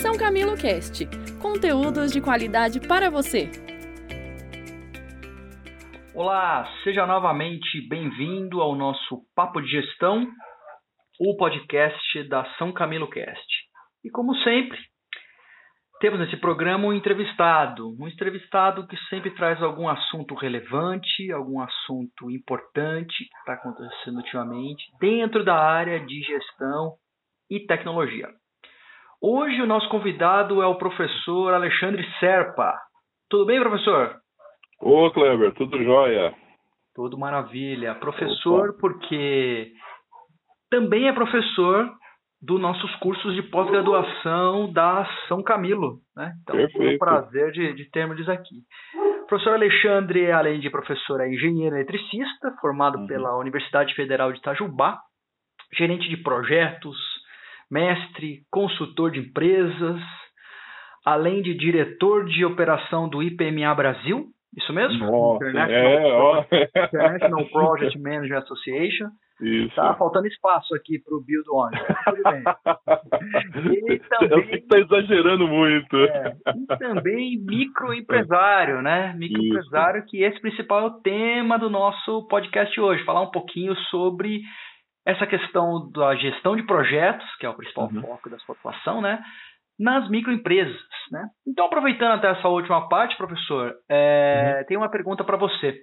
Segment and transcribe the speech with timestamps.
[0.00, 1.04] São Camilo Cast
[1.42, 3.50] conteúdos de qualidade para você.
[6.14, 10.26] Olá, seja novamente bem-vindo ao nosso Papo de Gestão,
[11.20, 13.46] o podcast da São Camilo Cast.
[14.02, 14.78] E como sempre,
[16.00, 22.30] temos nesse programa um entrevistado, um entrevistado que sempre traz algum assunto relevante, algum assunto
[22.30, 26.94] importante que está acontecendo ultimamente dentro da área de gestão
[27.50, 28.28] e tecnologia.
[29.22, 32.74] Hoje o nosso convidado é o professor Alexandre Serpa.
[33.28, 34.16] Tudo bem, professor?
[34.80, 36.34] Ô, Kleber, tudo jóia?
[36.94, 37.94] Tudo maravilha.
[37.96, 38.78] Professor, Opa.
[38.80, 39.72] porque
[40.70, 41.90] também é professor
[42.40, 45.98] dos nossos cursos de pós-graduação da São Camilo.
[46.16, 46.32] Né?
[46.42, 46.82] Então, Perfeito.
[46.82, 48.62] é um prazer de, de termos aqui.
[49.22, 53.06] O professor Alexandre, além de professor, é engenheiro eletricista, formado uhum.
[53.06, 54.98] pela Universidade Federal de Itajubá,
[55.76, 56.96] gerente de projetos,
[57.70, 60.00] mestre, consultor de empresas,
[61.04, 65.06] além de diretor de operação do IPMA Brasil, isso mesmo?
[65.06, 69.08] Nossa, International, é, International Project Manager Association.
[69.40, 69.74] Isso.
[69.74, 71.86] Tá faltando espaço aqui para o Bill do ônibus.
[72.04, 72.42] Tudo bem.
[73.90, 75.96] E também, Eu sei que está exagerando muito.
[75.96, 79.14] É, e também microempresário, né?
[79.16, 83.04] Microempresário, que esse principal é o tema do nosso podcast hoje.
[83.04, 84.40] Falar um pouquinho sobre
[85.06, 88.02] essa questão da gestão de projetos, que é o principal uhum.
[88.02, 89.22] foco da sua atuação, né?
[89.78, 91.26] Nas microempresas, né?
[91.46, 94.66] Então, aproveitando até essa última parte, professor, é, uhum.
[94.66, 95.80] tem uma pergunta para você.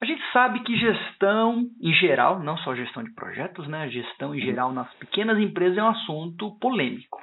[0.00, 3.88] A gente sabe que gestão em geral, não só gestão de projetos, né?
[3.88, 7.18] Gestão em geral nas pequenas empresas é um assunto polêmico.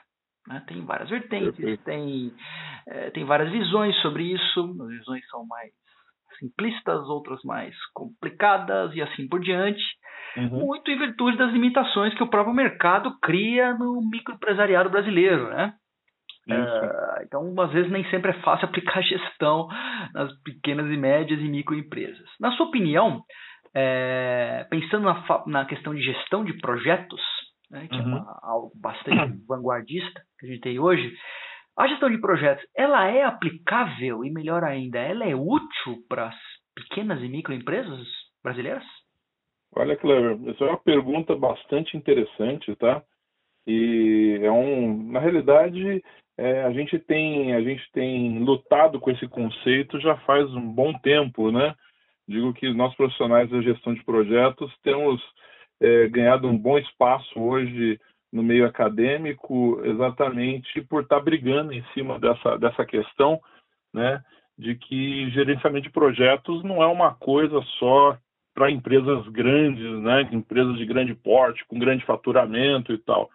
[0.46, 0.62] Né?
[0.68, 2.34] Tem várias vertentes, tem,
[2.88, 4.76] é, tem várias visões sobre isso.
[4.82, 5.72] As visões são mais
[6.38, 9.82] simplistas, outras mais complicadas e assim por diante.
[10.38, 10.66] Uhum.
[10.66, 15.74] Muito em virtude das limitações que o próprio mercado cria no microempresariado brasileiro, né?
[16.48, 19.68] Uh, então, às vezes, nem sempre é fácil aplicar gestão
[20.14, 22.28] nas pequenas e médias e microempresas.
[22.40, 23.24] Na sua opinião,
[23.74, 27.22] é, pensando na, na, questão de gestão de projetos,
[27.72, 28.04] né, que é uhum.
[28.04, 31.12] é uma, algo bastante vanguardista que a gente tem hoje,
[31.78, 36.36] a gestão de projetos ela é aplicável e, melhor ainda, ela é útil para as
[36.76, 38.08] pequenas e microempresas
[38.44, 38.84] brasileiras?
[39.76, 43.04] Olha, Clever, essa é uma pergunta bastante interessante, tá?
[43.68, 46.04] E é um, na realidade,
[46.38, 50.94] é, a gente tem a gente tem lutado com esse conceito já faz um bom
[51.00, 51.76] tempo, né?
[52.28, 55.22] Digo que nós profissionais da gestão de projetos temos
[55.82, 58.00] é, ganhado um bom espaço hoje
[58.36, 63.40] no meio acadêmico, exatamente por estar brigando em cima dessa dessa questão,
[63.94, 64.22] né?
[64.58, 68.18] De que gerenciamento de projetos não é uma coisa só
[68.54, 70.30] para empresas grandes, né?
[70.32, 73.30] Empresas de grande porte, com grande faturamento e tal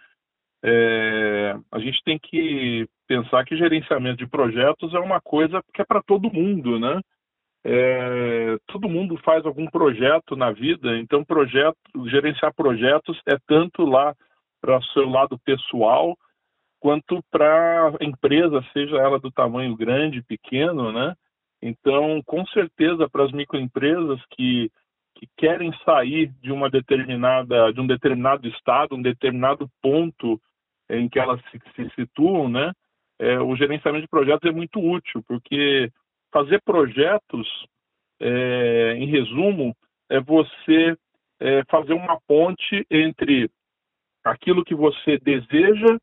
[0.62, 5.84] é, a gente tem que pensar que gerenciamento de projetos é uma coisa que é
[5.84, 7.00] para todo mundo, né?
[7.65, 14.15] É, todo mundo faz algum projeto na vida, então projeto, gerenciar projetos é tanto lá
[14.60, 16.16] para o seu lado pessoal
[16.81, 21.15] quanto para a empresa, seja ela do tamanho grande, pequeno, né?
[21.62, 24.72] Então, com certeza, para as microempresas que,
[25.15, 30.41] que querem sair de uma determinada, de um determinado estado, um determinado ponto
[30.88, 32.72] em que elas se, se situam, né,
[33.19, 35.92] é, o gerenciamento de projetos é muito útil, porque
[36.32, 37.47] fazer projetos,
[38.19, 39.77] é, em resumo,
[40.09, 40.97] é você
[41.38, 43.50] é, fazer uma ponte entre
[44.25, 45.99] aquilo que você deseja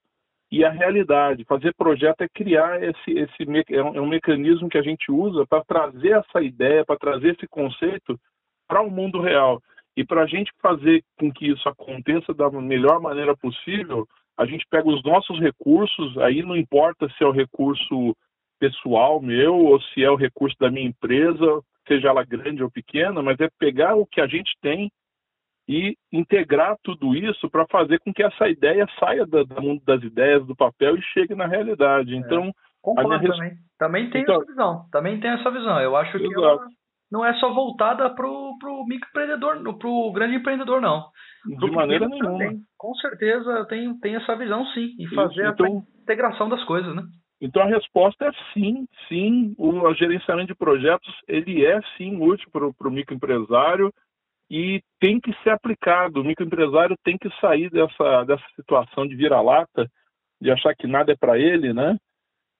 [0.51, 1.45] e a realidade.
[1.45, 5.45] Fazer projeto é criar esse, esse é um, é um mecanismo que a gente usa
[5.45, 8.19] para trazer essa ideia, para trazer esse conceito
[8.67, 9.61] para o mundo real.
[9.95, 14.07] E para a gente fazer com que isso aconteça da melhor maneira possível,
[14.37, 18.15] a gente pega os nossos recursos, aí não importa se é o recurso
[18.59, 23.21] pessoal meu ou se é o recurso da minha empresa, seja ela grande ou pequena,
[23.21, 24.91] mas é pegar o que a gente tem
[25.67, 30.45] e integrar tudo isso para fazer com que essa ideia saia do mundo das ideias,
[30.45, 32.13] do papel e chegue na realidade.
[32.13, 32.17] É.
[32.17, 33.31] Então, Concordo minha...
[33.31, 33.53] também.
[33.77, 34.85] Também tem então, essa visão.
[34.91, 35.79] Também tem essa visão.
[35.81, 36.59] Eu acho que ela
[37.11, 41.05] não é só voltada para o microempreendedor, para o grande empreendedor, não.
[41.45, 42.31] De maneira nenhuma.
[42.31, 46.93] Também, com certeza tenho, tenho essa visão sim, em fazer então, a integração das coisas,
[46.95, 47.03] né?
[47.39, 49.53] Então a resposta é sim, sim.
[49.57, 53.93] O gerenciamento de projetos ele é sim útil para o microempresário
[54.49, 56.21] e tem que ser aplicado.
[56.21, 59.89] O microempresário tem que sair dessa, dessa situação de vira-lata,
[60.41, 61.97] de achar que nada é para ele, né?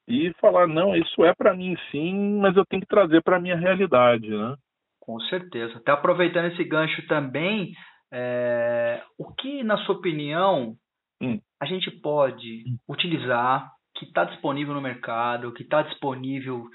[0.08, 3.40] E falar, não, isso é para mim sim, mas eu tenho que trazer para a
[3.40, 4.56] minha realidade, né?
[5.00, 5.78] Com certeza.
[5.78, 7.74] Até aproveitando esse gancho também,
[8.12, 10.76] é, o que, na sua opinião,
[11.22, 11.40] hum.
[11.62, 16.66] a gente pode utilizar, que está disponível no mercado, que está disponível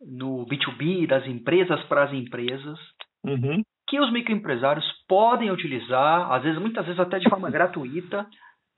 [0.00, 2.78] no B2B das empresas para as empresas,
[3.24, 3.62] uhum.
[3.88, 8.26] Que os microempresários podem utilizar, às vezes, muitas vezes até de forma gratuita,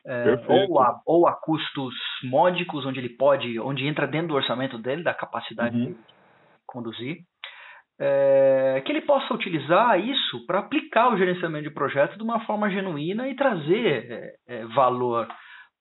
[0.07, 4.79] é, ou, a, ou a custos módicos, onde ele pode, onde entra dentro do orçamento
[4.79, 5.87] dele, da capacidade uhum.
[5.93, 5.97] de
[6.67, 7.19] conduzir,
[8.01, 12.71] é, que ele possa utilizar isso para aplicar o gerenciamento de projetos de uma forma
[12.71, 15.29] genuína e trazer é, é valor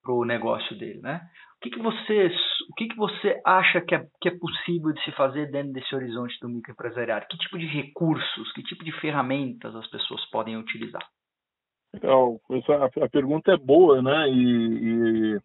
[0.03, 1.21] para o negócio dele, né?
[1.59, 2.27] O que, que você,
[2.69, 5.94] o que, que você acha que é, que é possível de se fazer dentro desse
[5.94, 7.25] horizonte do microempresariado?
[7.29, 11.06] Que tipo de recursos, que tipo de ferramentas as pessoas podem utilizar?
[11.94, 14.29] Legal, a, a pergunta é boa, né?
[14.29, 15.39] E, e,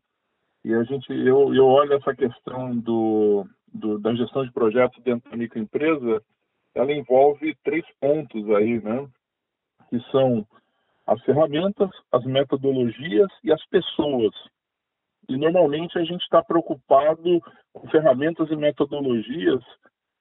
[0.66, 5.28] e, a gente, eu, eu olho essa questão do, do, da gestão de projetos dentro
[5.28, 6.22] da microempresa,
[6.76, 9.04] ela envolve três pontos aí, né?
[9.90, 10.46] Que são
[11.08, 14.32] as ferramentas, as metodologias e as pessoas.
[15.28, 17.42] E normalmente a gente está preocupado
[17.72, 19.62] com ferramentas e metodologias,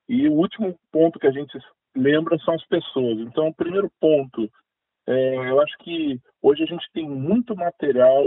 [0.08, 1.58] e o último ponto que a gente
[1.96, 3.20] lembra são as pessoas.
[3.20, 4.50] Então, o primeiro ponto,
[5.08, 8.24] é, eu acho que hoje a gente tem muito material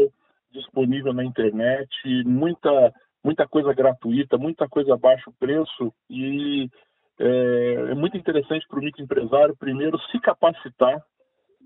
[0.50, 1.88] disponível na internet,
[2.25, 6.70] muita, muita coisa gratuita, muita coisa a baixo preço, e
[7.19, 11.02] é, é muito interessante para o microempresário, primeiro, se capacitar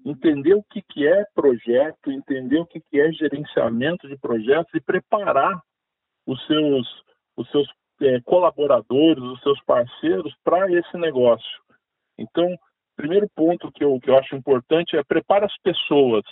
[0.04, 4.80] entender o que, que é projeto, entender o que, que é gerenciamento de projetos e
[4.80, 5.60] preparar
[6.26, 7.04] os seus,
[7.36, 7.68] os seus
[8.00, 11.60] é, colaboradores, os seus parceiros para esse negócio.
[12.18, 12.56] Então,
[12.96, 16.22] primeiro ponto que eu, que eu acho importante é prepare as pessoas,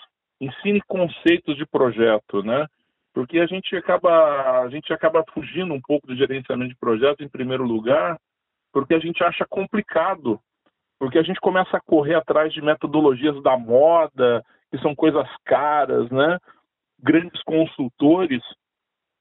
[0.41, 2.67] ensine conceitos de projeto, né?
[3.13, 7.29] Porque a gente acaba a gente acaba fugindo um pouco do gerenciamento de projetos em
[7.29, 8.19] primeiro lugar,
[8.73, 10.41] porque a gente acha complicado
[10.99, 16.11] porque a gente começa a correr atrás de metodologias da moda, que são coisas caras,
[16.11, 16.39] né?
[17.01, 18.43] Grandes consultores,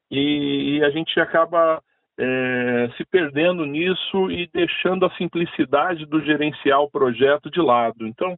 [0.10, 1.82] e, a gente acaba
[2.18, 8.08] é, se perdendo nisso e deixando a simplicidade do gerenciar o projeto de lado.
[8.08, 8.36] Então,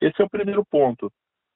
[0.00, 1.10] esse é o primeiro ponto.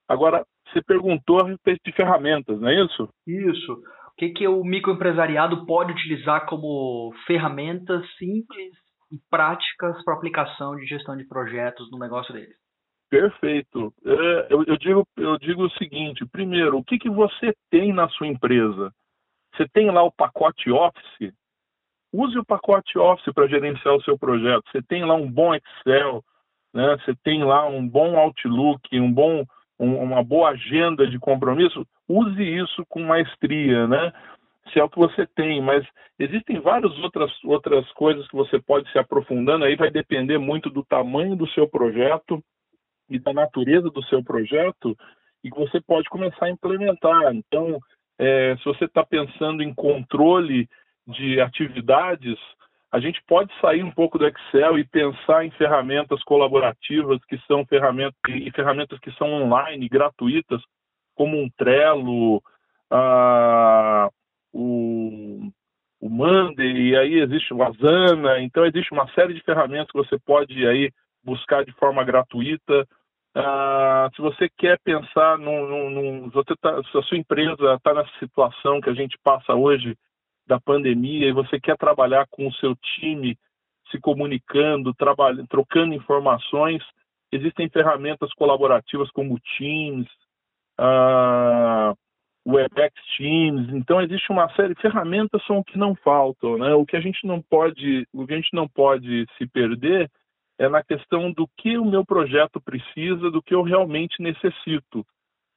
[0.09, 3.09] Agora, você perguntou a respeito de ferramentas, não é isso?
[3.27, 3.73] Isso.
[3.73, 8.84] O que, que o microempresariado pode utilizar como ferramentas simples
[9.15, 12.57] e práticas para aplicação de gestão de projetos no negócio deles.
[13.09, 13.95] Perfeito.
[14.05, 18.09] É, eu, eu, digo, eu digo o seguinte: primeiro, o que, que você tem na
[18.09, 18.93] sua empresa?
[19.55, 21.33] Você tem lá o pacote Office?
[22.13, 24.65] Use o pacote Office para gerenciar o seu projeto.
[24.71, 26.25] Você tem lá um bom Excel,
[26.73, 26.97] né?
[26.97, 29.45] você tem lá um bom Outlook, um bom,
[29.79, 31.87] um, uma boa agenda de compromisso.
[32.09, 33.87] Use isso com maestria.
[33.87, 34.13] Né?
[34.73, 35.87] Se é o que você tem, mas
[36.19, 40.85] existem várias outras, outras coisas que você pode se aprofundando, aí vai depender muito do
[40.85, 42.43] tamanho do seu projeto
[43.09, 44.97] e da natureza do seu projeto,
[45.43, 47.35] e que você pode começar a implementar.
[47.35, 47.79] Então,
[48.19, 50.67] é, se você está pensando em controle
[51.07, 52.39] de atividades,
[52.91, 57.67] a gente pode sair um pouco do Excel e pensar em ferramentas colaborativas que são
[57.67, 60.63] ferramentas e ferramentas que são online, gratuitas,
[61.15, 62.41] como um Trello,
[62.91, 64.09] ah,
[64.55, 65.51] o,
[66.01, 70.17] o Monday, e aí existe o Asana, então existe uma série de ferramentas que você
[70.21, 70.91] pode aí
[71.25, 72.87] buscar de forma gratuita.
[73.35, 77.93] Ah, se você quer pensar num, num, num você tá, se a sua empresa está
[77.93, 79.97] nessa situação que a gente passa hoje
[80.47, 83.37] da pandemia e você quer trabalhar com o seu time
[83.91, 86.83] se comunicando, trabalhando, trocando informações,
[87.33, 90.07] existem ferramentas colaborativas como Teams,
[90.79, 91.93] ah,
[92.47, 93.73] WebEx Teams.
[93.73, 96.75] Então existe uma série de ferramentas são o que não faltam, né?
[96.75, 100.11] O que a gente não pode, o que a gente não pode se perder
[100.59, 105.05] é na questão do que o meu projeto precisa, do que eu realmente necessito.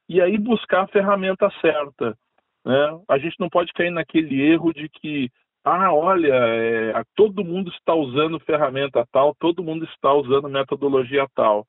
[0.08, 2.16] E aí buscar a ferramenta certa,
[2.64, 3.00] né?
[3.08, 5.30] A gente não pode cair naquele erro de que
[5.64, 11.66] ah, olha, é, todo mundo está usando ferramenta tal, todo mundo está usando metodologia tal.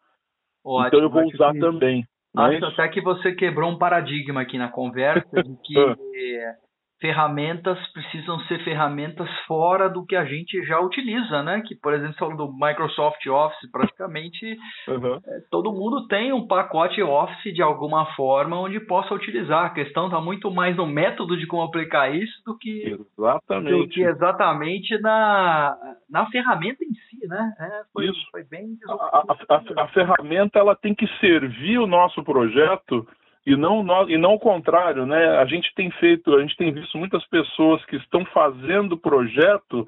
[0.63, 2.05] Ótimo, então eu vou usar também.
[2.39, 5.77] Acho até que você quebrou um paradigma aqui na conversa de que
[6.45, 6.68] ah.
[6.99, 11.61] Ferramentas precisam ser ferramentas fora do que a gente já utiliza, né?
[11.65, 15.15] Que, por exemplo, falando do Microsoft Office, praticamente uhum.
[15.15, 19.65] é, todo mundo tem um pacote Office de alguma forma onde possa utilizar.
[19.65, 23.87] A questão está muito mais no método de como aplicar isso do que exatamente, do
[23.87, 25.77] que exatamente na,
[26.09, 27.53] na ferramenta em si, né?
[27.59, 28.19] É, foi, isso.
[28.31, 33.07] foi bem a, a, a ferramenta ela tem que servir o nosso projeto
[33.49, 35.37] e não e não o contrário, né?
[35.37, 39.87] A gente tem feito, a gente tem visto muitas pessoas que estão fazendo projeto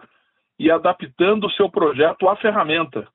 [0.57, 3.07] e adaptando o seu projeto à ferramenta.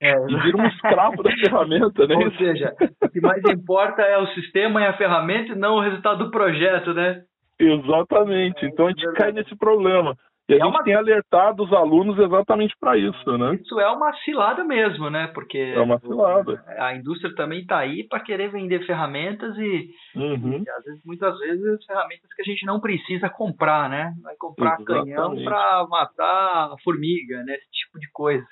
[0.00, 2.16] É, e vira um escravo da ferramenta, né?
[2.18, 5.80] Ou seja, o que mais importa é o sistema e a ferramenta e não o
[5.80, 7.22] resultado do projeto, né?
[7.56, 8.66] Exatamente.
[8.66, 10.16] Então a gente cai nesse problema.
[10.48, 10.82] E a é gente uma...
[10.82, 13.54] tem alertado os alunos exatamente para isso, né?
[13.54, 15.28] Isso é uma cilada mesmo, né?
[15.28, 16.62] Porque é uma cilada.
[16.78, 20.62] a indústria também está aí para querer vender ferramentas e, uhum.
[20.64, 24.12] e, às vezes, muitas vezes ferramentas que a gente não precisa comprar, né?
[24.22, 25.14] Vai comprar exatamente.
[25.14, 27.54] canhão para matar formiga, né?
[27.54, 28.46] Esse tipo de coisa.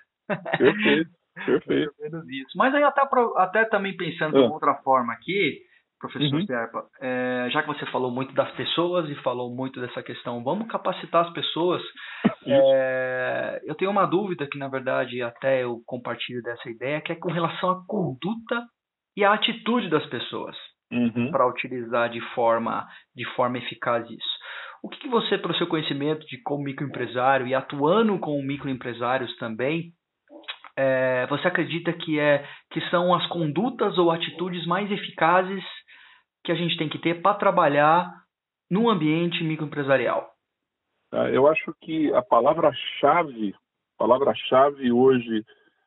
[0.59, 1.11] Perfeito.
[1.47, 1.92] Perfeito.
[2.54, 3.02] Mas aí até,
[3.37, 4.49] até também pensando de é.
[4.49, 5.61] outra forma aqui,
[6.00, 6.47] professor uhum.
[6.47, 10.66] Serpa, é, já que você falou muito das pessoas e falou muito dessa questão, vamos
[10.69, 11.83] capacitar as pessoas.
[12.47, 17.14] É, eu tenho uma dúvida que, na verdade, até eu compartilho dessa ideia, que é
[17.14, 18.66] com relação à conduta
[19.14, 20.57] e à atitude das pessoas
[20.90, 21.30] uhum.
[21.30, 24.38] para utilizar de forma, de forma eficaz isso.
[24.83, 29.37] O que, que você, para o seu conhecimento de como microempresário e atuando com microempresários
[29.37, 29.92] também,
[30.76, 35.62] é, você acredita que, é, que são as condutas ou atitudes mais eficazes
[36.44, 38.25] que a gente tem que ter para trabalhar
[38.70, 40.30] no ambiente microempresarial?
[41.12, 43.54] Ah, eu acho que a palavra-chave,
[43.99, 45.44] palavra-chave hoje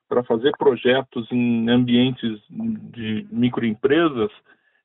[0.10, 4.32] para fazer projetos em ambientes de microempresas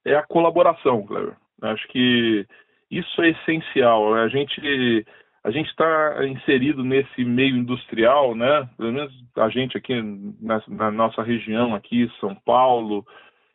[0.04, 1.36] é a colaboração, Cleber.
[1.60, 2.46] Acho que
[2.90, 4.14] isso é essencial.
[4.14, 5.04] A gente
[5.44, 8.68] a gente está inserido nesse meio industrial, né?
[8.76, 10.00] Pelo menos a gente aqui
[10.40, 13.06] na, na nossa região aqui, São Paulo,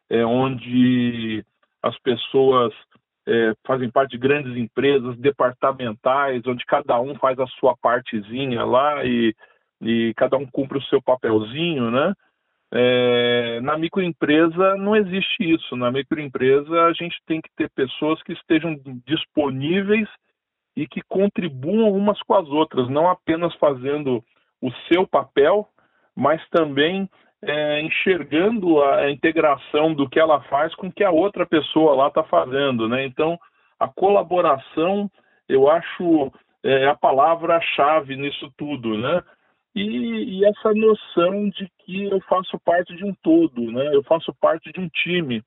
[0.09, 1.45] é onde
[1.83, 2.73] as pessoas
[3.27, 9.03] é, fazem parte de grandes empresas departamentais, onde cada um faz a sua partezinha lá
[9.05, 9.35] e,
[9.81, 12.13] e cada um cumpre o seu papelzinho, né?
[12.75, 15.75] É, na microempresa não existe isso.
[15.75, 18.75] Na microempresa a gente tem que ter pessoas que estejam
[19.05, 20.09] disponíveis
[20.75, 24.23] e que contribuam umas com as outras, não apenas fazendo
[24.59, 25.67] o seu papel,
[26.15, 27.07] mas também
[27.45, 32.07] é, enxergando a, integração do que ela faz com o que a outra pessoa lá
[32.07, 33.05] está fazendo, né?
[33.05, 33.37] Então,
[33.79, 35.09] a colaboração,
[35.47, 36.31] eu acho,
[36.63, 39.21] é a palavra-chave nisso tudo, né?
[39.75, 43.93] E, e, essa noção de que eu faço parte de um todo, né?
[43.93, 45.43] Eu faço parte de um time,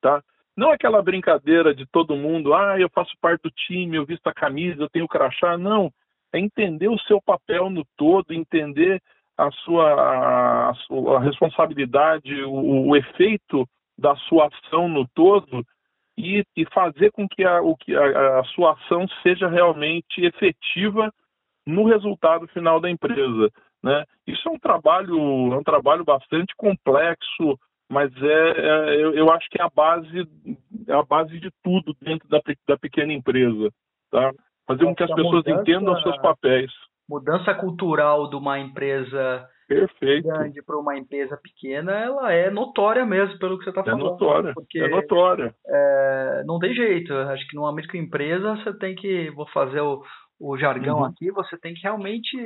[0.00, 0.22] tá?
[0.56, 4.34] Não aquela brincadeira de todo mundo, ah, eu faço parte do time, eu visto a
[4.34, 5.56] camisa, eu tenho crachá.
[5.56, 5.90] Não,
[6.32, 9.00] é entender o seu papel no todo, entender
[9.46, 13.66] a sua, a, sua responsabilidade, o, o, efeito
[13.98, 15.64] da sua ação no todo
[16.16, 21.12] e, e fazer com que, a, o, que a, a sua ação seja realmente efetiva
[21.66, 23.50] no resultado final da empresa.
[23.82, 24.04] Né?
[24.26, 25.16] Isso é um trabalho,
[25.52, 27.58] é um trabalho bastante complexo,
[27.90, 30.26] mas é, é eu, eu, acho que é a base
[30.88, 33.70] é a base de tudo dentro da, da pequena empresa,
[34.10, 34.32] tá?
[34.66, 36.70] Fazer com que as pessoas mudança, entendam os seus papéis.
[37.08, 40.28] Mudança cultural de uma empresa Perfeito.
[40.28, 44.00] grande para uma empresa pequena, ela é notória mesmo, pelo que você está é falando.
[44.00, 45.54] É notória, porque, é notória.
[45.66, 47.12] É, não tem jeito.
[47.14, 50.02] Acho que numa microempresa você tem que, vou fazer o,
[50.38, 51.04] o jargão uhum.
[51.04, 52.36] aqui, você tem que realmente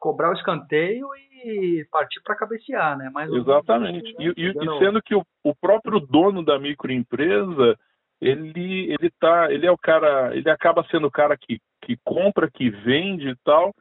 [0.00, 1.06] cobrar o escanteio
[1.44, 3.10] e partir para cabecear, né?
[3.12, 4.12] Mas Exatamente.
[4.14, 4.32] Né?
[4.36, 7.78] E, e, sendo que o, o, próprio dono da microempresa,
[8.22, 12.48] ele ele tá, ele é o cara, ele acaba sendo o cara que, que compra,
[12.48, 13.74] que vende e tal,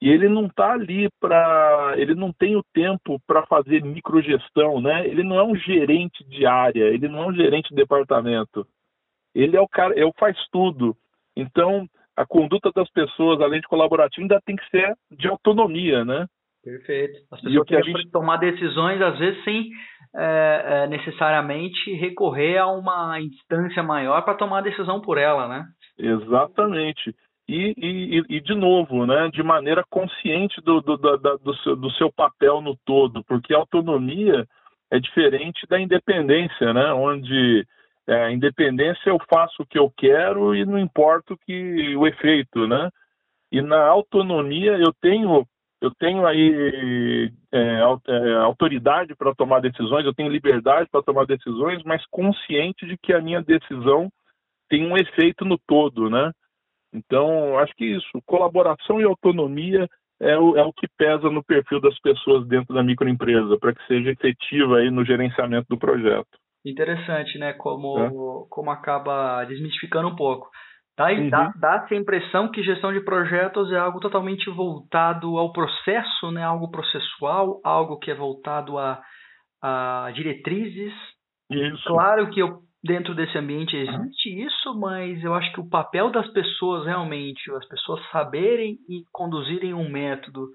[0.00, 5.04] e ele não está ali para, ele não tem o tempo para fazer microgestão, né?
[5.04, 8.64] Ele não é um gerente de área, ele não é um gerente de departamento.
[9.34, 10.96] Ele é o cara, é o faz tudo.
[11.36, 16.26] Então, a conduta das pessoas, além de colaborativa, ainda tem que ser de autonomia, né?
[16.62, 17.18] Perfeito.
[17.30, 18.10] As pessoas que gente...
[18.10, 19.70] tomar decisões, às vezes, sem
[20.16, 25.64] é, é, necessariamente recorrer a uma instância maior para tomar a decisão por ela, né?
[25.98, 27.14] Exatamente.
[27.48, 31.90] E, e, e, de novo, né, de maneira consciente do, do, do, do, seu, do
[31.92, 34.46] seu papel no todo, porque a autonomia
[34.90, 37.66] é diferente da independência, né, onde
[38.06, 42.66] é, independência eu faço o que eu quero e não importa o que o efeito,
[42.66, 42.90] né?
[43.52, 45.46] E na autonomia eu tenho
[45.80, 51.82] eu tenho aí é, é, autoridade para tomar decisões, eu tenho liberdade para tomar decisões,
[51.84, 54.08] mas consciente de que a minha decisão
[54.68, 56.32] tem um efeito no todo, né?
[56.92, 59.88] Então, acho que isso, colaboração e autonomia
[60.20, 63.86] é o, é o que pesa no perfil das pessoas dentro da microempresa, para que
[63.86, 66.28] seja efetiva aí no gerenciamento do projeto.
[66.64, 67.52] Interessante, né?
[67.52, 68.10] Como, é.
[68.50, 70.50] como acaba desmistificando um pouco.
[70.98, 71.30] Dá, uhum.
[71.30, 76.42] dá, dá-se a impressão que gestão de projetos é algo totalmente voltado ao processo, né?
[76.42, 79.00] algo processual, algo que é voltado a,
[79.62, 80.92] a diretrizes.
[81.48, 81.84] Isso.
[81.86, 84.46] Claro que eu, dentro desse ambiente existe uhum.
[84.46, 89.72] isso, mas eu acho que o papel das pessoas realmente, as pessoas saberem e conduzirem
[89.72, 90.48] um método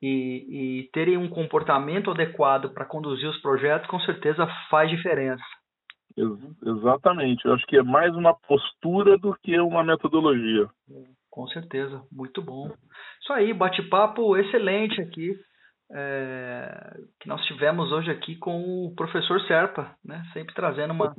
[0.00, 5.44] e, e terem um comportamento adequado para conduzir os projetos, com certeza faz diferença.
[6.16, 6.28] Ex
[6.64, 7.44] exatamente.
[7.44, 10.68] Eu acho que é mais uma postura do que uma metodologia.
[11.30, 12.70] Com certeza, muito bom.
[13.20, 15.34] Isso aí, bate-papo excelente aqui.
[15.92, 20.24] É, que nós tivemos hoje aqui com o professor Serpa, né?
[20.32, 21.14] Sempre trazendo uma,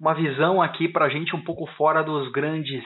[0.00, 2.82] uma visão aqui para a gente um pouco fora dos grandes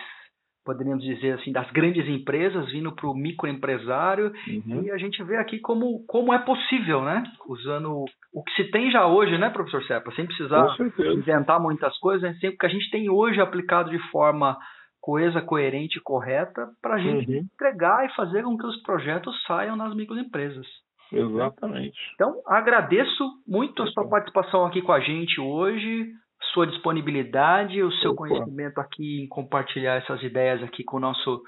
[0.70, 4.82] poderíamos dizer assim, das grandes empresas vindo para o microempresário uhum.
[4.84, 7.24] e a gente vê aqui como, como é possível, né?
[7.48, 10.12] Usando o que se tem já hoje, né, professor Serpa?
[10.12, 10.76] Sem precisar
[11.12, 12.38] inventar muitas coisas, né?
[12.40, 14.56] sempre que a gente tem hoje aplicado de forma
[15.00, 17.38] coesa, coerente e correta para a gente uhum.
[17.38, 20.66] entregar e fazer com que os projetos saiam nas microempresas.
[21.12, 21.98] Exatamente.
[22.14, 26.12] Então, agradeço muito a sua participação aqui com a gente hoje
[26.52, 28.28] sua disponibilidade, o seu Opa.
[28.28, 31.42] conhecimento aqui em compartilhar essas ideias aqui com, nosso,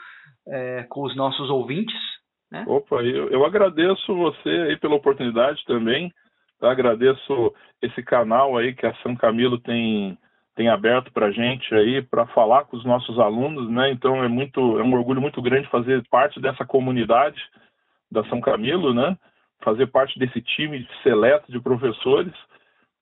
[0.49, 1.99] é, com os nossos ouvintes.
[2.51, 2.65] Né?
[2.67, 6.13] Opa, eu, eu agradeço você aí pela oportunidade também.
[6.61, 6.71] Tá?
[6.71, 10.17] Agradeço esse canal aí que a São Camilo tem,
[10.55, 13.91] tem aberto para gente aí para falar com os nossos alunos, né?
[13.91, 17.43] Então é muito é um orgulho muito grande fazer parte dessa comunidade
[18.11, 19.17] da São Camilo, né?
[19.65, 22.33] Fazer parte desse time seleto de professores